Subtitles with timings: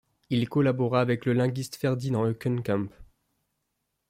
[0.31, 2.87] Il collabora avec le linguiste Ferdinand Heuckenkamp.